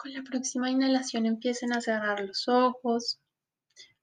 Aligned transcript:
Con 0.00 0.14
la 0.14 0.22
próxima 0.22 0.70
inhalación 0.70 1.26
empiecen 1.26 1.74
a 1.74 1.82
cerrar 1.82 2.24
los 2.24 2.48
ojos, 2.48 3.20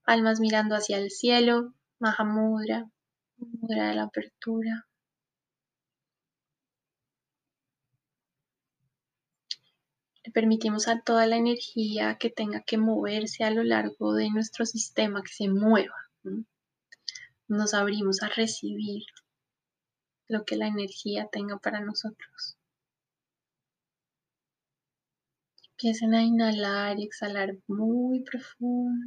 palmas 0.05 0.39
mirando 0.39 0.75
hacia 0.75 0.99
el 0.99 1.09
cielo, 1.09 1.73
Mahamudra, 1.97 2.87
mudra 3.37 3.87
de 3.87 3.95
la 3.95 4.03
apertura. 4.03 4.87
Le 10.23 10.31
permitimos 10.31 10.87
a 10.87 11.01
toda 11.01 11.25
la 11.25 11.37
energía 11.37 12.15
que 12.19 12.29
tenga 12.29 12.61
que 12.61 12.77
moverse 12.77 13.43
a 13.43 13.49
lo 13.49 13.63
largo 13.63 14.13
de 14.13 14.29
nuestro 14.29 14.67
sistema 14.67 15.23
que 15.23 15.33
se 15.33 15.49
mueva. 15.49 15.95
Nos 17.47 17.73
abrimos 17.73 18.21
a 18.21 18.27
recibir 18.27 19.01
lo 20.27 20.45
que 20.45 20.57
la 20.57 20.67
energía 20.67 21.27
tenga 21.31 21.57
para 21.57 21.81
nosotros. 21.81 22.56
Empiecen 25.79 26.15
a 26.15 26.23
inhalar 26.23 26.99
y 26.99 27.03
exhalar 27.03 27.55
muy 27.67 28.23
profundo. 28.23 29.05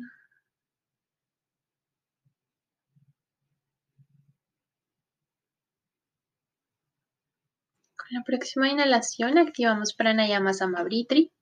Con 7.96 8.06
la 8.12 8.22
próxima 8.24 8.68
inhalación 8.68 9.36
activamos 9.36 9.94
Pranayama 9.94 10.54
Samabritri. 10.54 11.32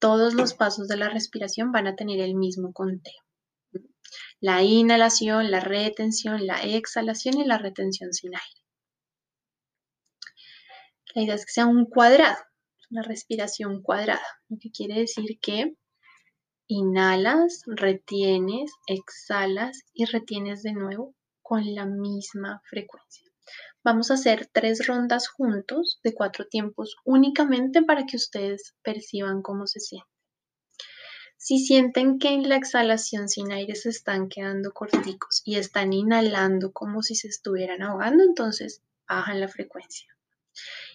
Todos 0.00 0.34
los 0.34 0.54
pasos 0.54 0.88
de 0.88 0.96
la 0.96 1.08
respiración 1.08 1.70
van 1.70 1.86
a 1.86 1.94
tener 1.94 2.18
el 2.18 2.34
mismo 2.34 2.72
conteo. 2.72 3.22
La 4.40 4.64
inhalación, 4.64 5.52
la 5.52 5.60
retención, 5.60 6.48
la 6.48 6.60
exhalación 6.64 7.38
y 7.38 7.44
la 7.44 7.58
retención 7.58 8.12
sin 8.12 8.34
aire. 8.34 8.62
La 11.14 11.22
idea 11.22 11.34
es 11.36 11.46
que 11.46 11.52
sea 11.52 11.66
un 11.66 11.86
cuadrado 11.86 12.47
una 12.90 13.02
respiración 13.02 13.82
cuadrada, 13.82 14.26
lo 14.48 14.58
que 14.60 14.70
quiere 14.70 15.00
decir 15.00 15.38
que 15.40 15.74
inhalas, 16.66 17.62
retienes, 17.66 18.70
exhalas 18.86 19.84
y 19.94 20.04
retienes 20.04 20.62
de 20.62 20.72
nuevo 20.72 21.14
con 21.42 21.74
la 21.74 21.86
misma 21.86 22.60
frecuencia. 22.64 23.26
Vamos 23.82 24.10
a 24.10 24.14
hacer 24.14 24.50
tres 24.52 24.86
rondas 24.86 25.28
juntos 25.28 26.00
de 26.02 26.12
cuatro 26.14 26.46
tiempos 26.46 26.96
únicamente 27.04 27.82
para 27.82 28.04
que 28.04 28.16
ustedes 28.16 28.74
perciban 28.82 29.40
cómo 29.40 29.66
se 29.66 29.80
sienten. 29.80 30.12
Si 31.40 31.60
sienten 31.60 32.18
que 32.18 32.30
en 32.30 32.48
la 32.48 32.56
exhalación 32.56 33.28
sin 33.28 33.52
aire 33.52 33.76
se 33.76 33.90
están 33.90 34.28
quedando 34.28 34.72
corticos 34.72 35.40
y 35.44 35.56
están 35.56 35.92
inhalando 35.92 36.72
como 36.72 37.00
si 37.00 37.14
se 37.14 37.28
estuvieran 37.28 37.80
ahogando, 37.80 38.24
entonces 38.24 38.82
bajan 39.08 39.40
la 39.40 39.48
frecuencia. 39.48 40.08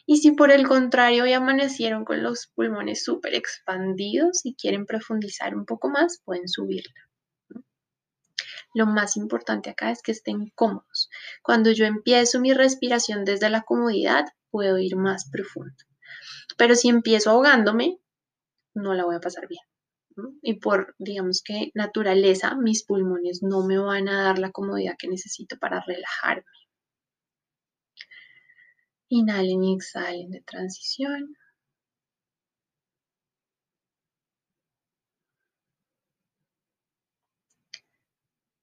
Y 0.06 0.18
si 0.18 0.32
por 0.32 0.52
el 0.52 0.68
contrario 0.68 1.24
hoy 1.24 1.34
amanecieron 1.34 2.04
con 2.04 2.24
los 2.24 2.48
pulmones 2.48 3.04
súper 3.04 3.36
expandidos 3.36 4.42
y 4.44 4.56
quieren 4.56 4.86
profundizar 4.86 5.56
un 5.56 5.66
poco 5.66 5.90
más, 5.90 6.22
pueden 6.26 6.48
subirla. 6.48 6.94
Lo 8.74 8.86
más 8.86 9.18
importante 9.18 9.70
acá 9.70 9.92
es 9.92 10.02
que 10.02 10.12
estén 10.12 10.50
cómodos. 10.56 11.10
Cuando 11.44 11.72
yo 11.72 11.86
empiezo 11.86 12.40
mi 12.40 12.54
respiración 12.54 13.24
desde 13.24 13.50
la 13.50 13.62
comodidad, 13.62 14.26
puedo 14.50 14.78
ir 14.80 14.96
más 14.96 15.30
profundo. 15.30 15.76
Pero 16.58 16.76
si 16.76 16.90
empiezo 16.90 17.30
ahogándome, 17.30 18.00
no 18.74 18.94
la 18.94 19.06
voy 19.06 19.16
a 19.16 19.20
pasar 19.20 19.48
bien. 19.48 19.62
Y 20.42 20.60
por, 20.60 20.96
digamos 21.00 21.42
que 21.44 21.72
naturaleza, 21.74 22.56
mis 22.56 22.84
pulmones 22.84 23.42
no 23.42 23.66
me 23.66 23.78
van 23.78 24.08
a 24.10 24.24
dar 24.24 24.40
la 24.40 24.52
comodidad 24.52 24.96
que 24.98 25.08
necesito 25.08 25.58
para 25.58 25.80
relajarme. 25.80 26.44
Inhalen 29.16 29.64
y 29.64 29.76
exhalen 29.76 30.32
de 30.32 30.42
transición. 30.42 31.38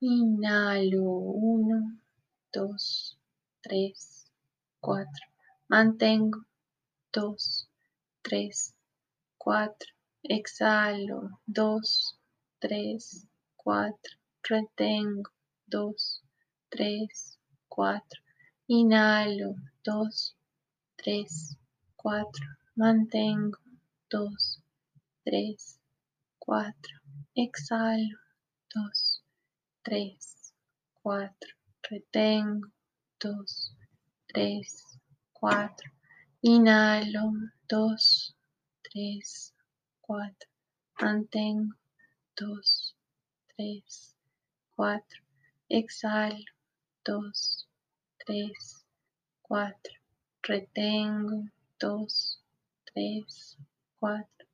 Inhalo, 0.01 1.05
uno, 1.05 2.01
dos, 2.53 3.17
tres, 3.61 4.27
cuatro. 4.81 5.25
Mantengo, 5.69 6.45
dos, 7.13 7.69
tres, 8.21 8.75
cuatro. 9.39 9.89
Exhalo, 10.25 11.39
dos, 11.47 12.19
tres, 12.59 13.29
cuatro. 13.55 14.17
Retengo, 14.43 15.31
dos, 15.67 16.25
tres, 16.71 17.39
cuatro. 17.69 18.21
Inhalo, 18.67 19.55
dos, 19.85 20.37
3, 21.03 21.57
4, 21.97 22.31
mantengo, 22.77 23.59
2, 24.11 24.61
3, 25.25 25.57
4, 26.39 26.75
exhalo, 27.35 28.19
2, 28.75 29.23
3, 29.83 30.19
4, 31.03 31.31
retengo, 31.91 32.69
2, 33.19 33.33
3, 34.29 34.61
4, 35.33 35.91
inhalo, 36.43 37.33
2, 37.67 38.35
3, 38.93 39.53
4, 40.03 40.49
mantengo, 41.01 41.75
2, 42.37 42.95
3, 43.57 43.83
4, 44.77 45.23
exhalo, 45.71 46.45
2, 47.05 47.33
3, 48.27 48.53
4, 49.49 50.00
retengo, 50.43 51.45
dos, 51.79 52.43
tres, 52.93 53.59
cuatro. 53.99 54.47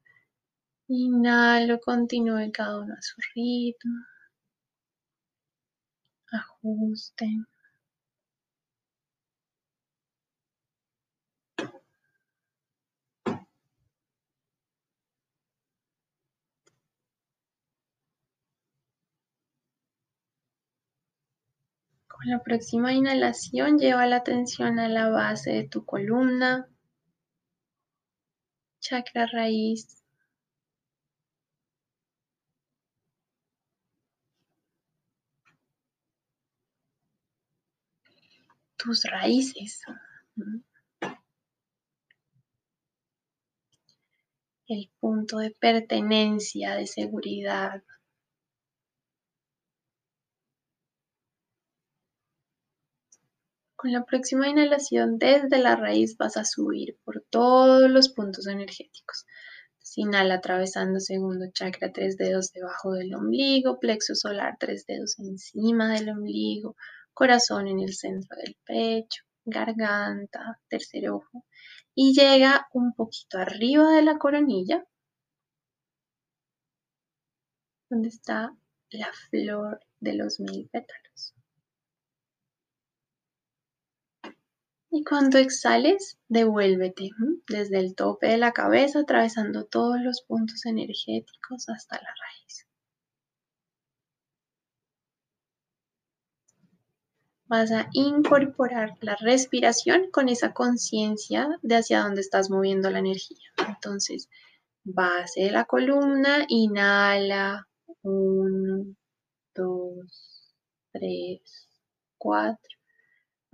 Inhalo, 0.89 1.81
continúe 1.81 2.51
cada 2.53 2.79
uno 2.79 2.95
a 2.95 3.03
su 3.03 3.17
ritmo. 3.35 4.05
Ajusten. 6.33 7.47
La 22.27 22.43
próxima 22.43 22.93
inhalación 22.93 23.79
lleva 23.79 24.05
la 24.05 24.17
atención 24.17 24.81
a 24.81 24.89
la 24.89 25.09
base 25.11 25.53
de 25.53 25.69
tu 25.69 25.85
columna, 25.85 26.69
chakra 28.81 29.27
raíz. 29.33 30.03
Tus 38.77 39.05
raíces. 39.05 39.83
El 44.67 44.91
punto 44.99 45.39
de 45.39 45.53
pertenencia, 45.53 46.75
de 46.75 46.89
seguridad. 46.89 47.85
Con 53.77 53.93
la 53.93 54.05
próxima 54.05 54.49
inhalación 54.49 55.19
desde 55.19 55.59
la 55.59 55.77
raíz 55.77 56.17
vas 56.17 56.39
a 56.39 56.45
subir 56.45 56.99
por 57.05 57.23
todos 57.29 57.91
los 57.91 58.09
puntos 58.09 58.47
energéticos. 58.47 59.27
inhala 59.97 60.37
atravesando 60.37 60.99
segundo 60.99 61.47
chakra, 61.53 61.93
tres 61.93 62.17
dedos 62.17 62.53
debajo 62.53 62.93
del 62.93 63.15
ombligo, 63.15 63.79
plexo 63.79 64.15
solar, 64.15 64.57
tres 64.59 64.87
dedos 64.87 65.19
encima 65.19 65.93
del 65.93 66.09
ombligo, 66.09 66.75
corazón 67.13 67.69
en 67.69 67.81
el 67.81 67.95
centro 67.95 68.37
del 68.37 68.57
pecho, 68.65 69.23
garganta, 69.45 70.59
tercer 70.69 71.11
ojo 71.11 71.45
y 71.95 72.15
llega 72.15 72.69
un 72.73 72.95
poquito 72.95 73.39
arriba 73.39 73.91
de 73.93 74.03
la 74.03 74.19
coronilla, 74.19 74.85
donde 77.91 78.09
está 78.09 78.57
la 78.91 79.11
flor 79.31 79.81
de 80.01 80.15
los 80.15 80.41
mil 80.41 80.69
pétalos. 80.71 81.35
Y 84.91 85.05
cuando 85.05 85.39
exhales, 85.39 86.19
devuélvete 86.29 87.11
desde 87.49 87.79
el 87.79 87.95
tope 87.95 88.29
de 88.29 88.39
la 88.39 88.53
cabeza, 88.53 89.01
atravesando 89.01 89.65
todos 89.65 90.01
los 90.01 90.23
puntos 90.23 90.65
energéticos 90.67 91.69
hasta 91.69 91.97
la 91.97 92.09
raíz. 92.09 92.67
Vas 97.49 97.71
a 97.71 97.89
incorporar 97.93 98.95
la 99.01 99.17
respiración 99.17 100.11
con 100.11 100.29
esa 100.29 100.53
conciencia 100.53 101.49
de 101.63 101.77
hacia 101.77 102.03
dónde 102.03 102.21
estás 102.21 102.51
moviendo 102.51 102.91
la 102.91 102.99
energía. 102.99 103.51
Entonces, 103.69 104.29
base 104.85 105.43
de 105.43 105.51
la 105.53 105.65
columna, 105.65 106.45
inhala, 106.49 107.69
uno, 108.03 108.97
dos, 109.55 110.55
tres, 110.93 111.69
cuatro. 112.19 112.76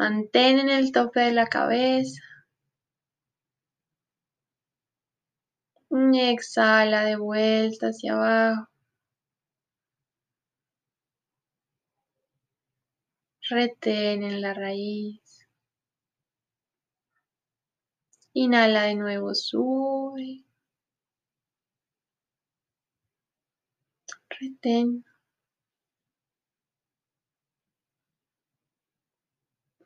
Mantén 0.02 0.58
en 0.58 0.68
el 0.68 0.90
tope 0.90 1.20
de 1.20 1.32
la 1.32 1.46
cabeza. 1.46 2.20
Exhala 5.90 7.04
de 7.04 7.16
vuelta 7.16 7.86
hacia 7.88 8.14
abajo. 8.14 8.68
Retén 13.48 14.24
en 14.24 14.40
la 14.40 14.54
raíz. 14.54 15.46
Inhala 18.34 18.82
de 18.84 18.94
nuevo, 18.96 19.34
sube. 19.34 20.44
Retén. 24.30 25.04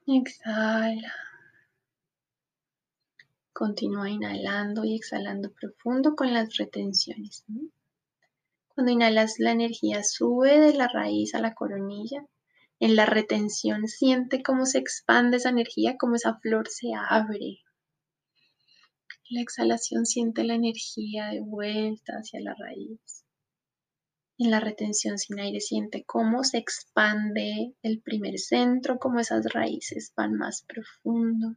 Exhala. 0.08 1.12
Continúa 3.52 4.08
inhalando 4.08 4.84
y 4.84 4.94
exhalando 4.94 5.50
profundo 5.50 6.14
con 6.14 6.32
las 6.32 6.56
retenciones. 6.58 7.44
Cuando 8.68 8.92
inhalas, 8.92 9.40
la 9.40 9.50
energía 9.50 10.04
sube 10.04 10.60
de 10.60 10.74
la 10.74 10.86
raíz 10.86 11.34
a 11.34 11.40
la 11.40 11.54
coronilla. 11.54 12.24
En 12.78 12.94
la 12.94 13.04
retención 13.04 13.88
siente 13.88 14.44
cómo 14.44 14.64
se 14.64 14.78
expande 14.78 15.38
esa 15.38 15.48
energía, 15.48 15.96
cómo 15.98 16.14
esa 16.14 16.38
flor 16.38 16.68
se 16.68 16.92
abre. 16.94 17.64
La 19.28 19.40
exhalación 19.40 20.06
siente 20.06 20.44
la 20.44 20.54
energía 20.54 21.30
de 21.30 21.40
vuelta 21.40 22.12
hacia 22.12 22.40
la 22.40 22.54
raíz. 22.54 23.25
En 24.38 24.50
la 24.50 24.60
retención 24.60 25.18
sin 25.18 25.40
aire 25.40 25.60
siente 25.60 26.04
cómo 26.04 26.44
se 26.44 26.58
expande 26.58 27.74
el 27.82 28.02
primer 28.02 28.38
centro, 28.38 28.98
cómo 28.98 29.20
esas 29.20 29.46
raíces 29.52 30.12
van 30.14 30.34
más 30.34 30.62
profundo. 30.62 31.56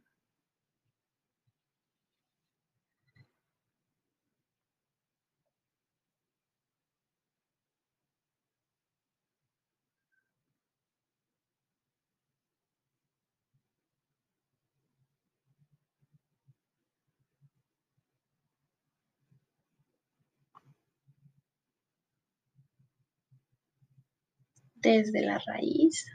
Desde 24.80 25.22
la 25.22 25.38
raíz 25.38 26.06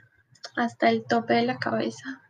hasta 0.55 0.89
el 0.89 1.05
tope 1.05 1.33
de 1.35 1.43
la 1.43 1.57
cabeza. 1.57 2.21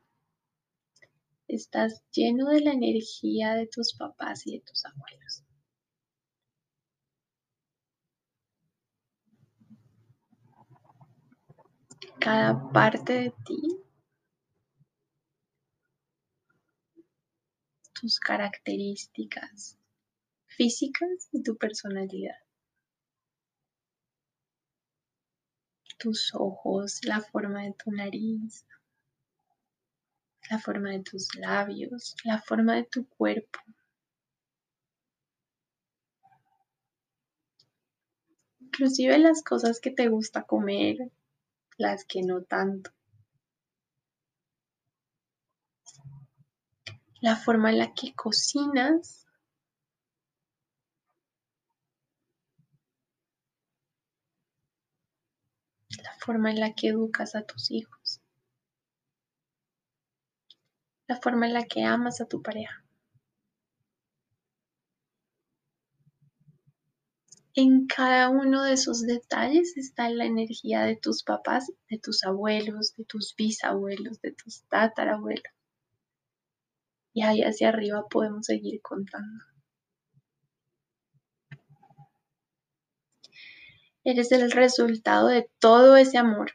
Estás 1.48 2.04
lleno 2.12 2.50
de 2.50 2.62
la 2.62 2.72
energía 2.74 3.54
de 3.56 3.68
tus 3.68 3.96
papás 3.96 4.46
y 4.48 4.54
de 4.54 4.62
tus 4.62 4.84
abuelos. 4.86 5.44
Cada 12.20 12.72
parte 12.72 13.14
de 13.14 13.34
ti, 13.46 13.62
tus 17.94 18.20
características 18.20 19.78
físicas 20.48 21.30
y 21.32 21.44
tu 21.44 21.56
personalidad. 21.58 22.45
Tus 25.98 26.32
ojos, 26.34 27.00
la 27.04 27.22
forma 27.22 27.64
de 27.64 27.74
tu 27.74 27.92
nariz, 27.92 28.66
la 30.50 30.60
forma 30.60 30.92
de 30.92 31.02
tus 31.02 31.36
labios, 31.36 32.16
la 32.24 32.42
forma 32.42 32.76
de 32.76 32.84
tu 32.84 33.08
cuerpo. 33.08 33.60
Inclusive 38.60 39.18
las 39.20 39.42
cosas 39.42 39.80
que 39.80 39.92
te 39.92 40.10
gusta 40.10 40.44
comer, 40.44 40.98
las 41.78 42.06
que 42.06 42.22
no 42.24 42.44
tanto. 42.44 42.92
La 47.22 47.36
forma 47.36 47.72
en 47.72 47.80
la 47.80 47.94
que 47.94 48.14
cocinas 48.14 49.25
forma 56.20 56.52
en 56.52 56.60
la 56.60 56.74
que 56.74 56.90
educas 56.90 57.36
a 57.36 57.44
tus 57.44 57.72
hijos, 57.72 58.22
la 61.08 61.18
forma 61.18 61.48
en 61.48 61.54
la 61.54 61.66
que 61.66 61.84
amas 61.84 62.22
a 62.22 62.26
tu 62.26 62.42
pareja. 62.42 62.84
En 67.58 67.88
cada 67.88 68.30
uno 68.30 68.64
de 68.64 68.74
esos 68.74 69.04
detalles 69.04 69.78
está 69.78 70.10
la 70.10 70.26
energía 70.26 70.84
de 70.84 70.98
tus 70.98 71.24
papás, 71.24 71.72
de 71.90 71.98
tus 71.98 72.26
abuelos, 72.26 72.94
de 72.98 73.06
tus 73.06 73.34
bisabuelos, 73.34 74.20
de 74.20 74.34
tus 74.34 74.64
tatarabuelos. 74.64 75.54
Y 77.14 77.24
ahí 77.24 77.44
hacia 77.44 77.70
arriba 77.70 78.08
podemos 78.10 78.48
seguir 78.48 78.82
contando. 78.82 79.46
Eres 84.06 84.32
el 84.32 84.52
resultado 84.52 85.30
de 85.30 85.50
todo 85.58 85.98
ese 85.98 86.20
amor. 86.20 86.52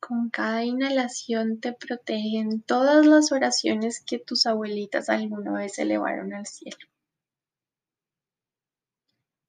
Con 0.00 0.30
cada 0.30 0.64
inhalación 0.64 1.60
te 1.60 1.74
protegen 1.74 2.62
todas 2.62 3.04
las 3.04 3.32
oraciones 3.32 4.02
que 4.04 4.18
tus 4.18 4.46
abuelitas 4.46 5.10
alguna 5.10 5.52
vez 5.52 5.78
elevaron 5.78 6.32
al 6.32 6.46
cielo. 6.46 6.78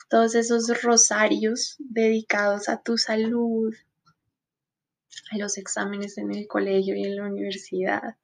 Todos 0.10 0.36
esos 0.36 0.84
rosarios 0.84 1.78
dedicados 1.80 2.68
a 2.68 2.82
tu 2.82 2.98
salud, 2.98 3.74
a 5.32 5.38
los 5.38 5.58
exámenes 5.58 6.18
en 6.18 6.36
el 6.36 6.48
colegio 6.48 6.96
y 6.96 7.06
en 7.06 7.16
la 7.16 7.28
universidad, 7.28 8.18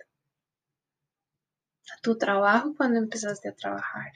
a 1.93 2.01
tu 2.01 2.17
trabajo 2.17 2.73
cuando 2.75 2.99
empezaste 2.99 3.49
a 3.49 3.55
trabajar, 3.55 4.11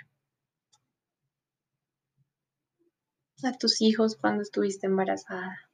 a 3.43 3.57
tus 3.57 3.81
hijos 3.81 4.15
cuando 4.15 4.43
estuviste 4.43 4.87
embarazada, 4.87 5.69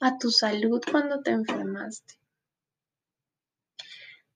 a 0.00 0.18
tu 0.18 0.30
salud 0.30 0.82
cuando 0.90 1.22
te 1.22 1.30
enfermaste. 1.30 2.18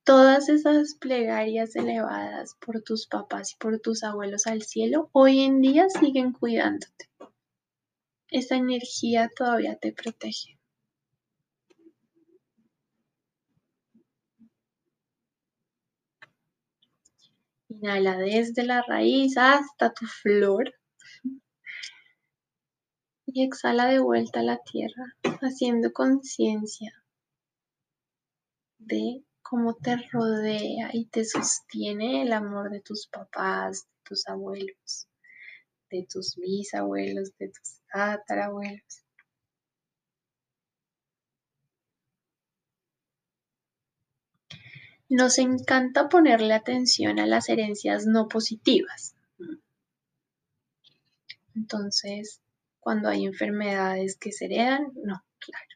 Todas 0.03 0.49
esas 0.49 0.95
plegarias 0.95 1.75
elevadas 1.75 2.55
por 2.55 2.81
tus 2.81 3.05
papás 3.05 3.53
y 3.53 3.55
por 3.57 3.79
tus 3.79 4.03
abuelos 4.03 4.47
al 4.47 4.63
cielo 4.63 5.09
hoy 5.11 5.41
en 5.41 5.61
día 5.61 5.89
siguen 5.89 6.33
cuidándote. 6.33 7.09
Esa 8.27 8.55
energía 8.55 9.29
todavía 9.35 9.75
te 9.75 9.93
protege. 9.93 10.57
Inhala 17.81 18.15
desde 18.15 18.63
la 18.63 18.83
raíz 18.83 19.37
hasta 19.37 19.91
tu 19.91 20.05
flor. 20.05 20.71
Y 23.25 23.43
exhala 23.43 23.87
de 23.87 23.99
vuelta 23.99 24.41
a 24.41 24.43
la 24.43 24.59
tierra, 24.59 25.17
haciendo 25.41 25.91
conciencia 25.91 26.93
de 28.77 29.23
cómo 29.41 29.73
te 29.75 29.95
rodea 30.11 30.91
y 30.93 31.07
te 31.07 31.25
sostiene 31.25 32.21
el 32.21 32.33
amor 32.33 32.69
de 32.69 32.81
tus 32.81 33.07
papás, 33.07 33.85
de 33.85 34.01
tus 34.03 34.27
abuelos, 34.27 35.07
de 35.89 36.05
tus 36.07 36.35
bisabuelos, 36.35 37.31
de 37.39 37.47
tus 37.47 37.79
tatarabuelos. 37.91 39.03
Nos 45.13 45.39
encanta 45.39 46.07
ponerle 46.07 46.53
atención 46.53 47.19
a 47.19 47.25
las 47.25 47.49
herencias 47.49 48.05
no 48.05 48.29
positivas. 48.29 49.13
Entonces, 51.53 52.39
cuando 52.79 53.09
hay 53.09 53.25
enfermedades 53.25 54.15
que 54.15 54.31
se 54.31 54.45
heredan, 54.45 54.93
no, 55.03 55.21
claro. 55.37 55.75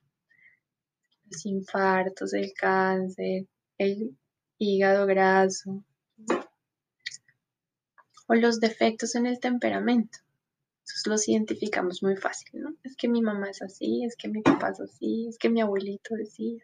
Los 1.29 1.45
infartos, 1.45 2.33
el 2.33 2.53
cáncer, 2.53 3.45
el 3.77 4.17
hígado 4.57 5.05
graso 5.05 5.83
o 8.27 8.35
los 8.35 8.61
defectos 8.61 9.15
en 9.15 9.25
el 9.25 9.41
temperamento. 9.41 10.19
Entonces 10.77 11.07
los 11.07 11.27
identificamos 11.27 12.01
muy 12.01 12.15
fácil, 12.15 12.61
¿no? 12.61 12.73
Es 12.83 12.95
que 12.95 13.09
mi 13.09 13.21
mamá 13.21 13.49
es 13.49 13.61
así, 13.61 14.05
es 14.05 14.15
que 14.15 14.29
mi 14.29 14.41
papá 14.41 14.69
es 14.69 14.79
así, 14.79 15.27
es 15.27 15.37
que 15.37 15.49
mi 15.49 15.59
abuelito 15.59 16.15
decía 16.15 16.63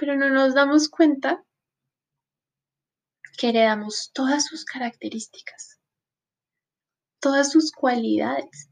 pero 0.00 0.16
no 0.16 0.30
nos 0.30 0.54
damos 0.54 0.88
cuenta 0.88 1.44
que 3.36 3.50
heredamos 3.50 4.10
todas 4.14 4.46
sus 4.46 4.64
características, 4.64 5.78
todas 7.20 7.52
sus 7.52 7.70
cualidades. 7.70 8.70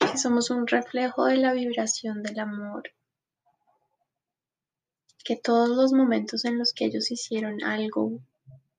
que 0.00 0.18
somos 0.18 0.50
un 0.50 0.66
reflejo 0.66 1.24
de 1.26 1.36
la 1.38 1.52
vibración 1.52 2.22
del 2.22 2.38
amor, 2.38 2.84
que 5.24 5.36
todos 5.36 5.70
los 5.70 5.92
momentos 5.92 6.44
en 6.44 6.58
los 6.58 6.72
que 6.72 6.84
ellos 6.84 7.10
hicieron 7.10 7.64
algo 7.64 8.20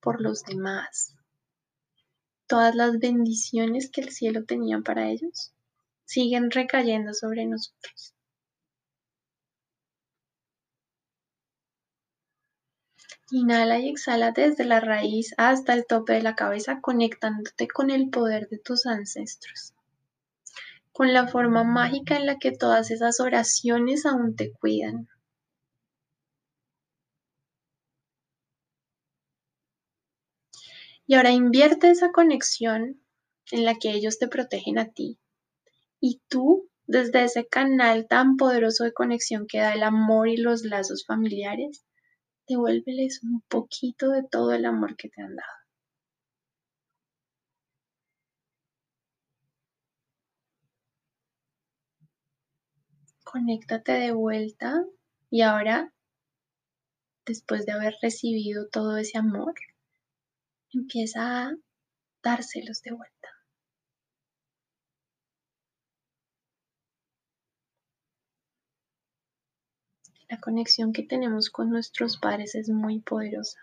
por 0.02 0.22
los 0.22 0.44
demás, 0.44 1.16
todas 2.48 2.76
las 2.76 3.00
bendiciones 3.00 3.90
que 3.90 4.02
el 4.02 4.12
cielo 4.12 4.46
tenía 4.46 4.80
para 4.80 5.10
ellos, 5.10 5.55
siguen 6.06 6.52
recayendo 6.52 7.14
sobre 7.14 7.46
nosotros. 7.46 8.14
Inhala 13.30 13.78
y 13.80 13.90
exhala 13.90 14.32
desde 14.32 14.66
la 14.66 14.80
raíz 14.80 15.36
hasta 15.38 15.74
el 15.74 15.86
tope 15.86 16.14
de 16.14 16.24
la 16.24 16.36
cabeza, 16.36 16.82
conectándote 16.82 17.68
con 17.68 17.92
el 17.92 18.10
poder 18.10 18.48
de 18.50 18.58
tus 18.58 18.88
ancestros, 18.88 19.74
con 20.92 21.14
la 21.14 21.28
forma 21.28 21.64
mágica 21.64 22.16
en 22.16 22.26
la 22.26 22.40
que 22.40 22.52
todas 22.52 22.90
esas 22.90 23.20
oraciones 23.20 24.08
aún 24.08 24.36
te 24.36 24.52
cuidan. 24.52 25.08
Y 31.08 31.16
ahora 31.16 31.32
invierte 31.32 31.90
esa 31.90 32.12
conexión 32.12 33.02
en 33.52 33.66
la 33.66 33.76
que 33.76 33.92
ellos 33.92 34.20
te 34.20 34.28
protegen 34.28 34.78
a 34.78 34.90
ti. 34.90 35.18
Y 36.00 36.22
tú, 36.30 36.70
desde 36.88 37.24
ese 37.24 37.48
canal 37.48 38.08
tan 38.08 38.38
poderoso 38.38 38.84
de 38.84 38.94
conexión 38.94 39.48
que 39.48 39.60
da 39.60 39.74
el 39.74 39.84
amor 39.84 40.30
y 40.30 40.38
los 40.38 40.64
lazos 40.64 41.06
familiares, 41.06 41.86
devuélveles 42.48 43.24
un 43.24 43.42
poquito 43.48 44.10
de 44.12 44.24
todo 44.24 44.54
el 44.54 44.66
amor 44.66 44.96
que 44.96 45.10
te 45.10 45.22
han 45.22 45.36
dado. 45.36 45.50
Conéctate 53.24 53.92
de 53.94 54.12
vuelta 54.14 54.86
y 55.30 55.42
ahora, 55.42 55.92
después 57.26 57.66
de 57.66 57.74
haber 57.74 57.96
recibido 58.02 58.68
todo 58.70 58.98
ese 58.98 59.18
amor, 59.18 59.54
empieza 60.72 61.48
a 61.48 61.56
dárselos 62.24 62.82
de 62.84 62.92
vuelta. 62.92 63.15
La 70.28 70.40
conexión 70.40 70.92
que 70.92 71.04
tenemos 71.04 71.52
con 71.52 71.70
nuestros 71.70 72.18
padres 72.18 72.56
es 72.56 72.70
muy 72.70 73.00
poderosa, 73.00 73.60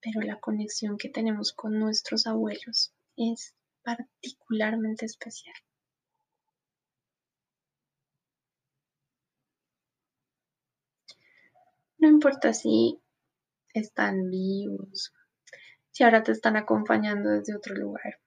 pero 0.00 0.20
la 0.22 0.40
conexión 0.40 0.98
que 0.98 1.08
tenemos 1.08 1.52
con 1.52 1.78
nuestros 1.78 2.26
abuelos 2.26 2.92
es 3.16 3.54
particularmente 3.84 5.06
especial. 5.06 5.54
No 11.98 12.08
importa 12.08 12.52
si 12.52 12.98
están 13.72 14.30
vivos, 14.30 15.12
si 15.92 16.02
ahora 16.02 16.24
te 16.24 16.32
están 16.32 16.56
acompañando 16.56 17.30
desde 17.30 17.54
otro 17.54 17.76
lugar. 17.76 18.18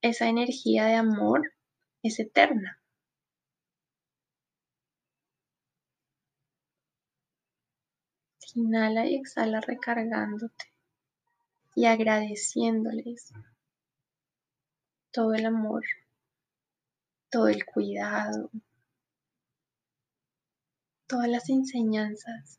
Esa 0.00 0.28
energía 0.28 0.86
de 0.86 0.94
amor 0.94 1.42
es 2.02 2.18
eterna. 2.20 2.78
Inhala 8.54 9.06
y 9.06 9.16
exhala 9.16 9.60
recargándote 9.62 10.66
y 11.74 11.86
agradeciéndoles 11.86 13.32
todo 15.10 15.32
el 15.32 15.46
amor, 15.46 15.84
todo 17.30 17.48
el 17.48 17.64
cuidado, 17.64 18.50
todas 21.06 21.28
las 21.28 21.48
enseñanzas. 21.48 22.58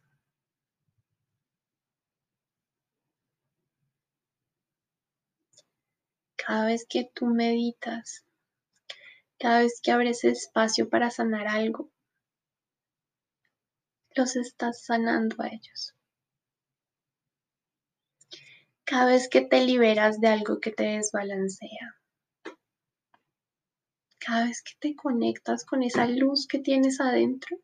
Cada 6.35 6.65
vez 6.65 6.85
que 6.89 7.09
tú 7.13 7.27
meditas 7.27 8.25
cada 9.43 9.59
vez 9.59 9.81
que 9.83 9.91
abres 9.91 10.23
espacio 10.23 10.87
para 10.87 11.09
sanar 11.09 11.49
algo, 11.49 11.91
los 14.15 14.37
estás 14.37 14.85
sanando 14.85 15.35
a 15.43 15.47
ellos. 15.47 15.93
Cada 18.85 19.07
vez 19.07 19.27
que 19.27 19.41
te 19.41 19.65
liberas 19.65 20.21
de 20.21 20.29
algo 20.29 20.61
que 20.61 20.71
te 20.71 20.83
desbalancea, 20.83 21.99
cada 24.17 24.45
vez 24.45 24.63
que 24.63 24.75
te 24.79 24.95
conectas 24.95 25.65
con 25.65 25.83
esa 25.83 26.07
luz 26.07 26.47
que 26.47 26.59
tienes 26.59 27.01
adentro, 27.01 27.57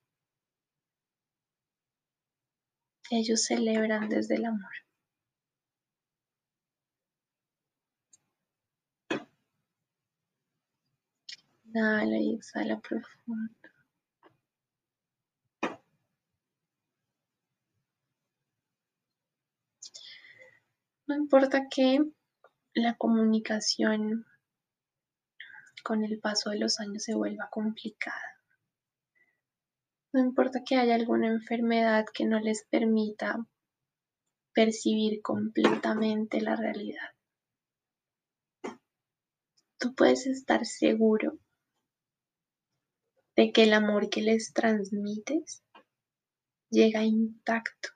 ellos 3.10 3.46
celebran 3.46 4.10
desde 4.10 4.36
el 4.36 4.44
amor. 4.44 4.89
Inhala 11.72 12.18
y 12.18 12.34
exhala 12.34 12.80
profundo. 12.80 13.54
No 21.06 21.16
importa 21.16 21.68
que 21.70 22.00
la 22.74 22.96
comunicación 22.96 24.26
con 25.84 26.04
el 26.04 26.20
paso 26.20 26.50
de 26.50 26.58
los 26.58 26.80
años 26.80 27.04
se 27.04 27.14
vuelva 27.14 27.50
complicada. 27.52 28.42
No 30.12 30.22
importa 30.22 30.64
que 30.66 30.76
haya 30.76 30.96
alguna 30.96 31.28
enfermedad 31.28 32.06
que 32.12 32.26
no 32.26 32.40
les 32.40 32.66
permita 32.66 33.46
percibir 34.54 35.22
completamente 35.22 36.42
la 36.42 36.56
realidad. 36.56 37.10
Tú 39.78 39.94
puedes 39.94 40.26
estar 40.26 40.66
seguro 40.66 41.38
de 43.40 43.54
que 43.54 43.64
el 43.64 43.72
amor 43.72 44.10
que 44.10 44.22
les 44.22 44.52
transmites 44.52 45.64
llega 46.70 47.06
intacto. 47.06 47.88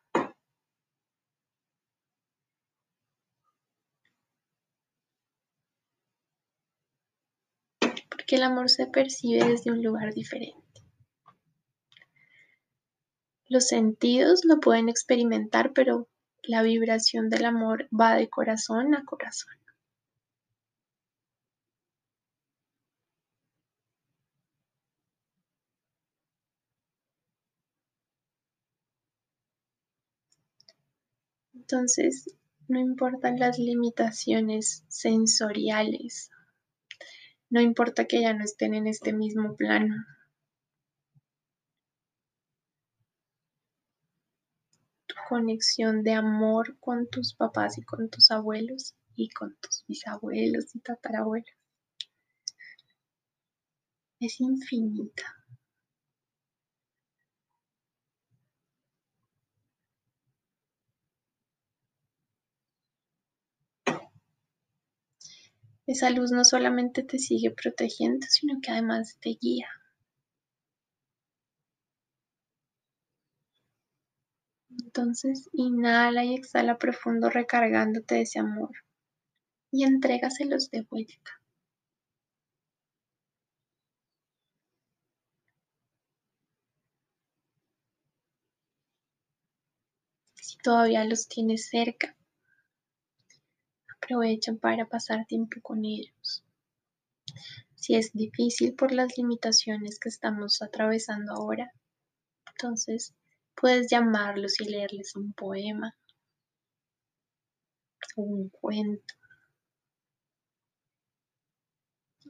Porque 8.10 8.38
el 8.38 8.44
amor 8.44 8.70
se 8.70 8.88
percibe 8.88 9.44
desde 9.44 9.72
un 9.72 9.84
lugar 9.84 10.14
diferente. 10.14 10.56
Los 13.50 13.68
sentidos 13.68 14.46
lo 14.46 14.62
pueden 14.62 14.88
experimentar, 14.88 15.74
pero 15.74 16.08
la 16.42 16.62
vibración 16.62 17.28
del 17.28 17.44
amor 17.44 17.90
va 17.90 18.16
de 18.16 18.30
corazón 18.30 18.96
a 18.96 19.04
corazón. 19.04 19.63
Entonces, 31.74 32.38
no 32.68 32.80
importan 32.80 33.40
las 33.40 33.58
limitaciones 33.58 34.86
sensoriales, 34.90 36.30
no 37.50 37.62
importa 37.62 38.06
que 38.06 38.22
ya 38.22 38.32
no 38.32 38.44
estén 38.44 38.76
en 38.76 38.86
este 38.86 39.12
mismo 39.12 39.56
plano. 39.56 39.96
Tu 45.08 45.16
conexión 45.28 46.04
de 46.04 46.14
amor 46.14 46.78
con 46.80 47.08
tus 47.08 47.34
papás 47.34 47.80
y 47.80 47.82
con 47.82 48.08
tus 48.08 48.30
abuelos 48.30 48.94
y 49.16 49.30
con 49.30 49.58
tus 49.60 49.84
bisabuelos 49.88 50.76
y 50.76 50.80
tatarabuelos 50.80 51.58
es 54.20 54.40
infinita. 54.40 55.43
Esa 65.94 66.10
luz 66.10 66.32
no 66.32 66.44
solamente 66.44 67.04
te 67.04 67.20
sigue 67.20 67.52
protegiendo, 67.52 68.26
sino 68.28 68.60
que 68.64 68.72
además 68.72 69.16
te 69.22 69.38
guía. 69.40 69.68
Entonces 74.84 75.50
inhala 75.54 76.26
y 76.26 76.36
exhala 76.36 76.78
profundo 76.78 77.30
recargándote 77.30 78.16
de 78.16 78.22
ese 78.22 78.40
amor 78.40 78.72
y 79.72 79.84
entrégaselos 79.84 80.72
de 80.72 80.82
vuelta. 80.90 81.32
Si 90.36 90.58
todavía 90.60 91.06
los 91.06 91.28
tienes 91.28 91.70
cerca, 91.70 92.16
aprovecha 94.14 94.54
para 94.54 94.86
pasar 94.86 95.26
tiempo 95.26 95.60
con 95.62 95.84
ellos. 95.86 96.44
Si 97.76 97.96
es 97.96 98.14
difícil 98.14 98.76
por 98.76 98.92
las 98.92 99.18
limitaciones 99.18 100.00
que 100.00 100.10
estamos 100.10 100.62
atravesando 100.62 101.34
ahora, 101.34 101.72
entonces 102.52 103.14
puedes 103.56 103.90
llamarlos 103.90 104.62
y 104.62 104.66
leerles 104.66 105.16
un 105.16 105.34
poema 105.34 105.96
o 108.16 108.22
un 108.22 108.50
cuento. 108.50 109.16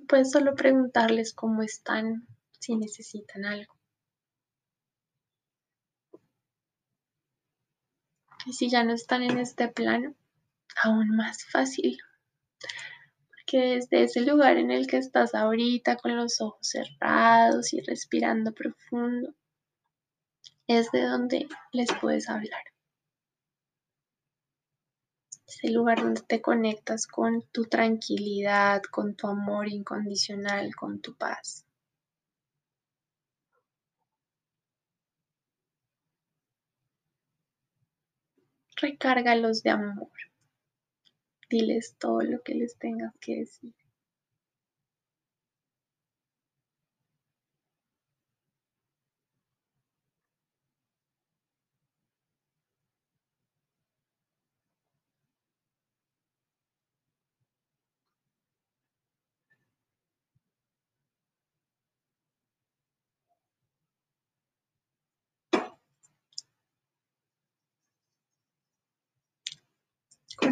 Puedes 0.08 0.32
solo 0.32 0.56
preguntarles 0.56 1.34
cómo 1.34 1.64
están, 1.64 2.28
si 2.60 2.76
necesitan 2.76 3.46
algo. 3.46 3.76
Y 8.46 8.54
si 8.54 8.70
ya 8.70 8.84
no 8.84 8.94
están 8.94 9.24
en 9.24 9.38
este 9.38 9.70
plano, 9.70 10.16
aún 10.82 11.16
más 11.16 11.46
fácil. 11.46 12.00
Porque 13.30 13.76
desde 13.76 14.04
ese 14.04 14.22
lugar 14.22 14.58
en 14.58 14.72
el 14.72 14.88
que 14.88 14.98
estás 14.98 15.36
ahorita 15.36 15.98
con 15.98 16.16
los 16.16 16.42
ojos 16.42 16.68
cerrados 16.68 17.74
y 17.74 17.82
respirando 17.82 18.54
profundo, 18.54 19.34
es 20.68 20.92
de 20.92 21.02
donde 21.04 21.48
les 21.72 21.90
puedes 22.00 22.30
hablar. 22.30 22.64
Es 25.46 25.64
el 25.64 25.74
lugar 25.74 26.02
donde 26.02 26.22
te 26.22 26.42
conectas 26.42 27.06
con 27.06 27.44
tu 27.52 27.66
tranquilidad, 27.66 28.82
con 28.84 29.16
tu 29.16 29.28
amor 29.28 29.68
incondicional, 29.68 30.74
con 30.76 31.02
tu 31.02 31.16
paz. 31.16 31.66
recárgalos 38.84 39.64
de 39.64 39.70
amor. 39.72 40.12
Diles 41.54 41.98
todo 42.00 42.22
lo 42.22 42.42
que 42.42 42.56
les 42.56 42.80
tengas 42.80 43.14
que 43.20 43.42
decir. 43.42 43.76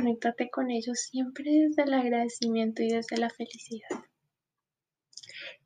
Conéctate 0.01 0.49
con 0.49 0.71
ellos 0.71 0.99
siempre 0.99 1.51
desde 1.51 1.83
el 1.83 1.93
agradecimiento 1.93 2.81
y 2.81 2.89
desde 2.89 3.17
la 3.17 3.29
felicidad. 3.29 4.03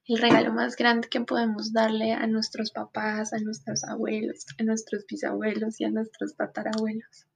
El 0.06 0.18
regalo 0.18 0.52
más 0.52 0.76
grande 0.76 1.08
que 1.08 1.22
podemos 1.22 1.72
darle 1.72 2.12
a 2.12 2.28
nuestros 2.28 2.72
papás, 2.72 3.32
a 3.32 3.38
nuestros 3.38 3.86
abuelos, 3.86 4.46
a 4.60 4.64
nuestros 4.64 5.06
bisabuelos 5.08 5.80
y 5.80 5.86
a 5.86 5.90
nuestros 5.90 6.36
tatarabuelos 6.36 7.28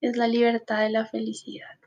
es 0.00 0.16
la 0.16 0.26
libertad 0.26 0.80
de 0.80 0.90
la 0.90 1.04
felicidad. 1.04 1.78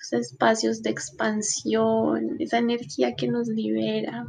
Esos 0.00 0.12
espacios 0.12 0.84
de 0.84 0.90
expansión, 0.90 2.36
esa 2.38 2.58
energía 2.58 3.16
que 3.16 3.26
nos 3.26 3.48
libera, 3.48 4.24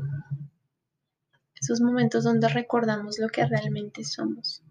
esos 1.54 1.82
momentos 1.82 2.24
donde 2.24 2.50
recordamos 2.50 3.20
lo 3.20 3.28
que 3.28 3.46
realmente 3.46 4.04
somos. 4.04 4.64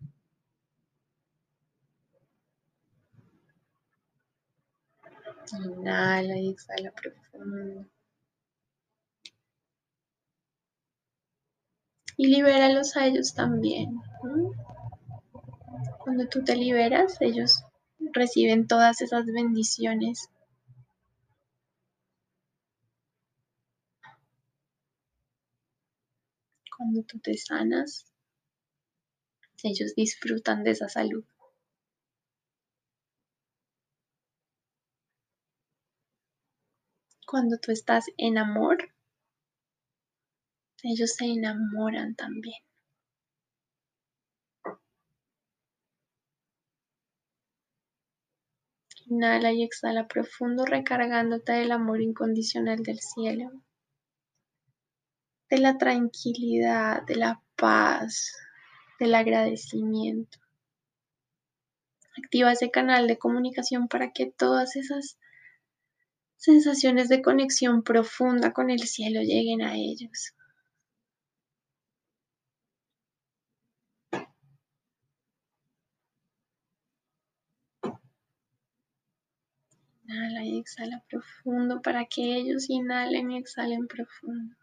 Inhala 5.51 6.39
y 6.39 6.51
exhala 6.51 6.93
profundo. 6.93 7.87
Y 12.17 12.27
libéralos 12.29 12.97
a 12.97 13.07
ellos 13.07 13.35
también. 13.35 14.01
Cuando 16.05 16.29
tú 16.29 16.45
te 16.45 16.57
liberas, 16.57 17.17
ellos 17.21 17.65
reciben 18.13 18.67
todas 18.67 19.01
esas 19.01 19.27
bendiciones. 19.27 20.29
Cuando 26.77 27.03
tú 27.03 27.19
te 27.21 27.37
sanas, 27.37 28.07
ellos 29.63 29.95
disfrutan 29.95 30.65
de 30.65 30.73
esa 30.73 30.89
salud. 30.89 31.25
Cuando 37.33 37.57
tú 37.57 37.73
estás 37.73 38.05
en 38.19 38.37
amor, 38.37 38.77
ellos 40.83 41.15
se 41.15 41.25
enamoran 41.25 42.15
también. 42.15 42.63
Inhala 49.07 49.51
y 49.53 49.63
exhala 49.63 50.07
profundo, 50.09 50.67
recargándote 50.67 51.53
del 51.53 51.73
amor 51.73 52.03
incondicional 52.03 52.83
del 52.83 53.01
cielo, 53.01 53.51
de 55.49 55.57
la 55.57 55.79
tranquilidad, 55.79 57.03
de 57.07 57.17
la 57.17 57.43
paz, 57.57 58.37
del 59.01 59.15
agradecimiento. 59.15 60.39
Activa 62.23 62.53
ese 62.53 62.71
canal 62.71 63.07
de 63.07 63.17
comunicación 63.17 63.89
para 63.89 64.13
que 64.13 64.31
todas 64.31 64.77
esas 64.77 65.17
sensaciones 66.43 67.09
de 67.09 67.23
conexión 67.23 67.85
profunda 67.85 68.53
con 68.53 68.69
el 68.69 68.81
cielo 68.81 69.21
lleguen 69.23 69.63
a 69.63 69.77
ellos. 69.77 70.35
Inhala 80.09 80.45
y 80.45 80.59
exhala 80.59 81.05
profundo 81.09 81.81
para 81.81 82.07
que 82.07 82.37
ellos 82.37 82.69
inhalen 82.69 83.31
y 83.31 83.39
exhalen 83.39 83.87
profundo. 83.87 84.57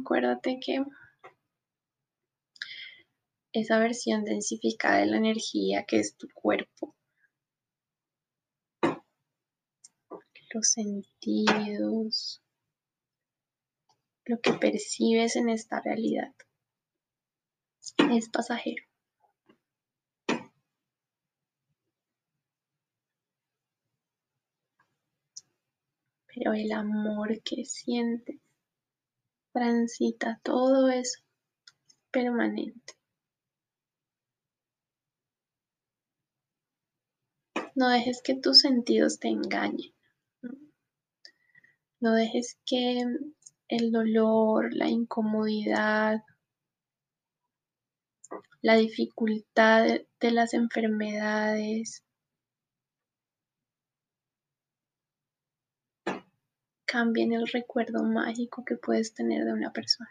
Acuérdate 0.00 0.58
que 0.64 0.84
esa 3.52 3.78
versión 3.78 4.24
densificada 4.24 4.98
de 4.98 5.06
la 5.06 5.16
energía 5.18 5.84
que 5.86 6.00
es 6.00 6.16
tu 6.16 6.28
cuerpo, 6.34 6.96
los 10.54 10.68
sentidos, 10.68 12.40
lo 14.24 14.40
que 14.40 14.52
percibes 14.52 15.36
en 15.36 15.48
esta 15.48 15.80
realidad 15.80 16.32
es 18.10 18.28
pasajero. 18.28 18.84
Pero 26.26 26.52
el 26.52 26.72
amor 26.72 27.40
que 27.44 27.64
sientes 27.64 28.43
transita 29.54 30.40
todo 30.42 30.88
eso 30.90 31.22
permanente. 32.10 32.94
No 37.76 37.88
dejes 37.88 38.20
que 38.22 38.34
tus 38.34 38.60
sentidos 38.60 39.18
te 39.20 39.28
engañen. 39.28 39.94
No 42.00 42.12
dejes 42.14 42.58
que 42.66 43.04
el 43.68 43.92
dolor, 43.92 44.74
la 44.74 44.88
incomodidad, 44.88 46.22
la 48.60 48.76
dificultad 48.76 49.86
de 50.20 50.30
las 50.30 50.52
enfermedades, 50.52 52.03
cambien 56.84 57.32
el 57.32 57.46
recuerdo 57.46 58.04
mágico 58.04 58.64
que 58.64 58.76
puedes 58.76 59.14
tener 59.14 59.44
de 59.44 59.52
una 59.52 59.72
persona. 59.72 60.10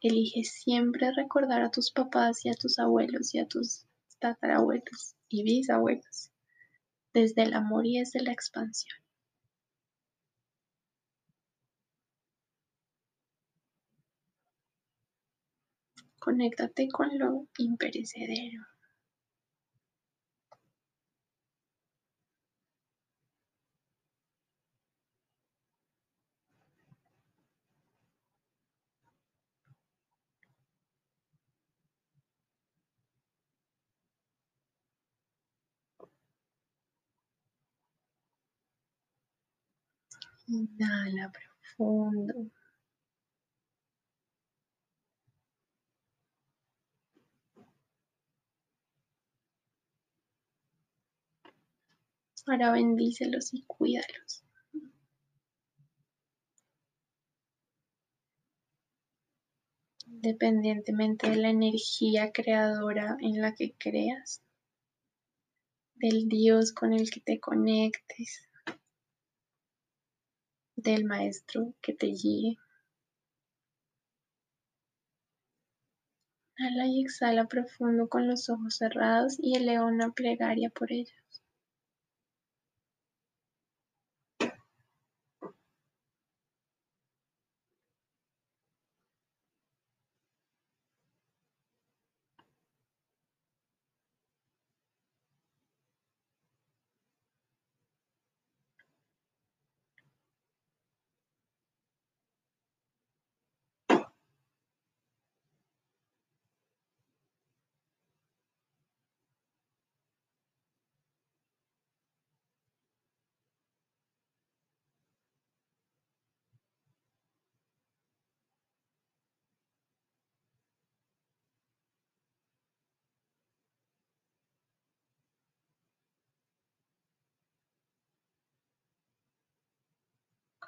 Elige 0.00 0.44
siempre 0.44 1.10
recordar 1.16 1.62
a 1.62 1.70
tus 1.70 1.90
papás 1.90 2.44
y 2.44 2.50
a 2.50 2.54
tus 2.54 2.78
abuelos 2.78 3.34
y 3.34 3.38
a 3.38 3.48
tus 3.48 3.86
tatarabuelos 4.18 5.14
y 5.28 5.44
bisabuelos 5.44 6.30
desde 7.14 7.42
el 7.44 7.54
amor 7.54 7.86
y 7.86 7.98
desde 8.00 8.20
la 8.22 8.32
expansión. 8.32 8.98
Conéctate 16.18 16.88
con 16.88 17.18
lo 17.18 17.46
imperecedero. 17.58 18.73
Inhala 40.46 41.32
profundo. 41.32 42.50
Ahora 52.46 52.72
bendícelos 52.72 53.54
y 53.54 53.62
cuídalos. 53.62 54.44
Independientemente 60.06 61.30
de 61.30 61.36
la 61.36 61.48
energía 61.48 62.32
creadora 62.32 63.16
en 63.20 63.40
la 63.40 63.54
que 63.54 63.74
creas, 63.78 64.42
del 65.94 66.28
Dios 66.28 66.72
con 66.72 66.92
el 66.92 67.10
que 67.10 67.20
te 67.20 67.40
conectes, 67.40 68.48
del 70.84 71.04
Maestro 71.06 71.74
que 71.80 71.94
te 71.94 72.06
guíe. 72.08 72.58
Inhala 76.58 76.86
y 76.88 77.02
exhala 77.02 77.46
profundo 77.46 78.08
con 78.08 78.28
los 78.28 78.50
ojos 78.50 78.76
cerrados 78.76 79.36
y 79.38 79.56
eleva 79.56 79.86
una 79.86 80.10
plegaria 80.12 80.68
por 80.68 80.92
ellos. 80.92 81.23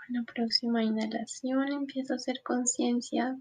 La 0.08 0.22
próxima 0.22 0.84
inhalación 0.84 1.72
empieza 1.72 2.14
a 2.14 2.16
hacer 2.16 2.42
conciencia. 2.42 3.38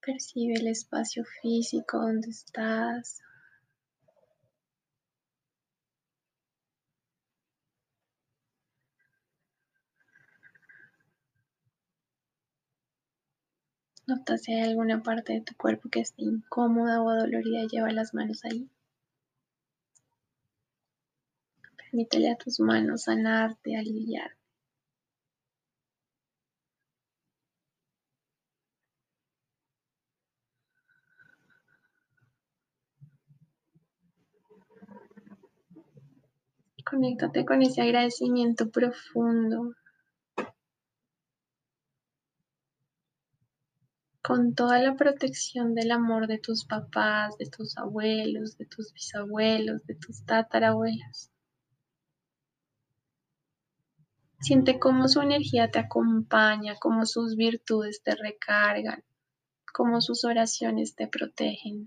Percibe 0.00 0.54
el 0.54 0.68
espacio 0.68 1.24
físico 1.42 1.98
donde 1.98 2.30
estás. 2.30 3.20
Nota 14.06 14.36
si 14.36 14.52
hay 14.52 14.62
alguna 14.62 15.02
parte 15.02 15.34
de 15.34 15.40
tu 15.42 15.54
cuerpo 15.56 15.88
que 15.88 16.00
esté 16.00 16.22
incómoda 16.22 17.00
o 17.02 17.10
adolorida 17.10 17.66
lleva 17.70 17.92
las 17.92 18.14
manos 18.14 18.44
ahí. 18.44 18.68
Permítele 21.92 22.30
a 22.30 22.36
tus 22.36 22.58
manos 22.58 23.02
sanarte, 23.02 23.76
aliviar. 23.76 24.30
Conéctate 36.82 37.44
con 37.44 37.60
ese 37.60 37.82
agradecimiento 37.82 38.70
profundo. 38.70 39.74
Con 44.22 44.54
toda 44.54 44.78
la 44.78 44.96
protección 44.96 45.74
del 45.74 45.90
amor 45.90 46.26
de 46.26 46.38
tus 46.38 46.64
papás, 46.64 47.36
de 47.36 47.50
tus 47.50 47.76
abuelos, 47.76 48.56
de 48.56 48.64
tus 48.64 48.94
bisabuelos, 48.94 49.84
de 49.84 49.96
tus 49.96 50.24
tatarabuelas. 50.24 51.31
Siente 54.42 54.78
cómo 54.78 55.08
su 55.08 55.20
energía 55.20 55.70
te 55.70 55.78
acompaña, 55.78 56.74
cómo 56.80 57.06
sus 57.06 57.36
virtudes 57.36 58.02
te 58.02 58.14
recargan, 58.16 59.04
cómo 59.72 60.00
sus 60.00 60.24
oraciones 60.24 60.96
te 60.96 61.06
protegen. 61.06 61.86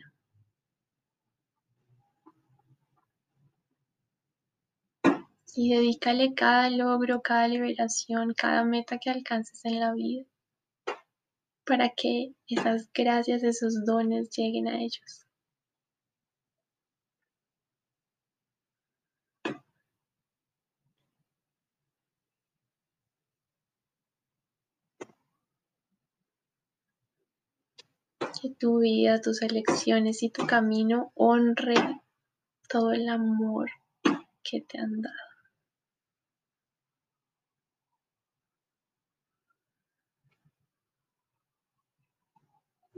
Y 5.53 5.75
dedícale 5.75 6.33
cada 6.33 6.69
logro, 6.69 7.21
cada 7.21 7.47
liberación, 7.47 8.33
cada 8.33 8.63
meta 8.63 8.97
que 8.99 9.09
alcances 9.09 9.63
en 9.65 9.79
la 9.79 9.93
vida 9.93 10.25
para 11.65 11.89
que 11.89 12.33
esas 12.47 12.89
gracias, 12.93 13.43
esos 13.43 13.83
dones 13.85 14.29
lleguen 14.29 14.67
a 14.67 14.79
ellos. 14.79 15.24
Que 28.45 28.55
tu 28.55 28.79
vida, 28.79 29.21
tus 29.21 29.41
elecciones 29.41 30.21
y 30.21 30.29
tu 30.29 30.45
camino 30.45 31.11
honre 31.15 31.75
todo 32.69 32.91
el 32.91 33.09
amor 33.09 33.71
que 34.43 34.61
te 34.61 34.77
han 34.79 35.01
dado. 35.01 35.15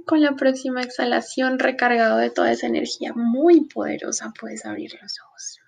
Con 0.06 0.22
la 0.22 0.36
próxima 0.36 0.82
exhalación, 0.82 1.60
recargado 1.60 2.18
de 2.18 2.30
toda 2.30 2.52
esa 2.52 2.68
energía 2.68 3.14
muy 3.14 3.68
poderosa, 3.68 4.34
puedes 4.40 4.66
abrir 4.66 4.92
los 5.02 5.20
ojos. 5.22 5.60